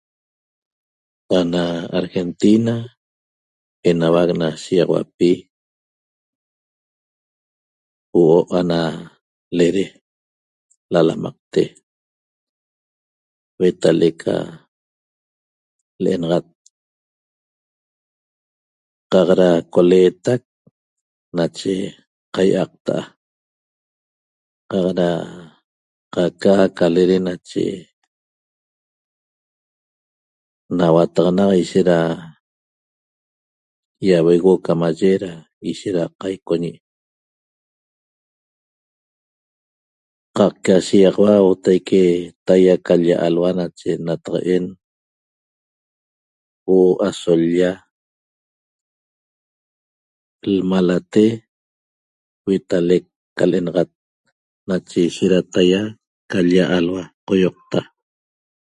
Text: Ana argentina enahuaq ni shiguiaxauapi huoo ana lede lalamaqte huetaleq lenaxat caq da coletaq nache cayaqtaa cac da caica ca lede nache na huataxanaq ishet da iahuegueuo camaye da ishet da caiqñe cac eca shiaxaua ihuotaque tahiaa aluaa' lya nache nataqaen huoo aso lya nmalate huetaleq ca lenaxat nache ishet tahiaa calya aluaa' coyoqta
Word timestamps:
Ana 1.37 1.63
argentina 1.99 2.75
enahuaq 3.89 4.29
ni 4.39 4.47
shiguiaxauapi 4.63 5.29
huoo 8.13 8.35
ana 8.59 8.79
lede 9.57 9.85
lalamaqte 10.93 11.61
huetaleq 13.57 14.21
lenaxat 16.03 16.45
caq 19.11 19.29
da 19.39 19.49
coletaq 19.73 20.43
nache 21.37 21.73
cayaqtaa 22.35 23.03
cac 24.71 24.87
da 24.99 25.09
caica 26.13 26.53
ca 26.77 26.85
lede 26.95 27.17
nache 27.27 27.65
na 30.77 30.85
huataxanaq 30.93 31.51
ishet 31.61 31.87
da 31.91 31.99
iahuegueuo 34.07 34.63
camaye 34.67 35.09
da 35.23 35.31
ishet 35.69 35.95
da 35.97 36.03
caiqñe 36.21 36.71
cac 40.37 40.53
eca 40.59 40.75
shiaxaua 40.87 41.39
ihuotaque 41.41 42.01
tahiaa 42.45 43.23
aluaa' 43.25 43.55
lya 43.55 43.57
nache 43.59 43.89
nataqaen 44.07 44.65
huoo 46.65 46.91
aso 47.07 47.33
lya 47.49 47.69
nmalate 50.53 51.23
huetaleq 52.43 53.03
ca 53.37 53.43
lenaxat 53.51 53.91
nache 54.69 54.99
ishet 55.09 55.33
tahiaa 55.53 55.87
calya 56.31 56.63
aluaa' 56.77 57.13
coyoqta 57.27 57.79